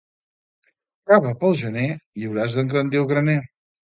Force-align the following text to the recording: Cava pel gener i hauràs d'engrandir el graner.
Cava 1.11 1.33
pel 1.43 1.53
gener 1.59 1.85
i 2.21 2.27
hauràs 2.29 2.57
d'engrandir 2.57 3.03
el 3.03 3.09
graner. 3.15 3.39